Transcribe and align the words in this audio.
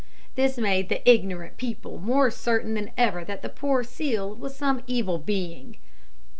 This 0.33 0.57
made 0.57 0.89
the 0.89 1.07
ignorant 1.07 1.57
people 1.57 1.99
more 1.99 2.31
certain 2.31 2.73
than 2.73 2.89
ever 2.97 3.23
that 3.23 3.43
the 3.43 3.49
poor 3.49 3.83
seal 3.83 4.33
was 4.33 4.55
some 4.55 4.81
evil 4.87 5.19
being. 5.19 5.77